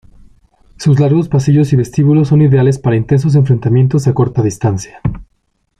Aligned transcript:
Sus 0.79 0.99
largos 0.99 1.29
pasillos 1.29 1.71
y 1.71 1.75
vestíbulos 1.75 2.29
son 2.29 2.41
ideales 2.41 2.79
para 2.79 2.95
intensos 2.95 3.35
enfrentamientos 3.35 4.07
a 4.07 4.15
corta 4.15 4.41
distancia. 4.41 4.99